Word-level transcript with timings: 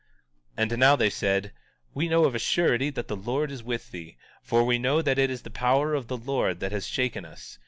17:55 0.57 0.61
And 0.71 0.79
now, 0.79 0.95
they 0.95 1.11
said: 1.11 1.53
We 1.93 2.07
know 2.09 2.25
of 2.25 2.33
a 2.33 2.39
surety 2.39 2.89
that 2.89 3.07
the 3.07 3.15
Lord 3.15 3.51
is 3.51 3.61
with 3.61 3.91
thee, 3.91 4.17
for 4.41 4.63
we 4.63 4.79
know 4.79 5.03
that 5.03 5.19
it 5.19 5.29
is 5.29 5.43
the 5.43 5.51
power 5.51 5.93
of 5.93 6.07
the 6.07 6.17
Lord 6.17 6.59
that 6.59 6.71
has 6.71 6.87
shaken 6.87 7.23
us. 7.23 7.59